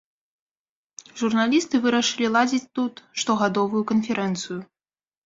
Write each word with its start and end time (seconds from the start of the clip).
Журналісты 1.19 1.81
вырашылі 1.83 2.27
ладзіць 2.37 2.63
тут 2.79 3.03
штогадовую 3.25 3.83
канферэнцыю. 3.93 4.57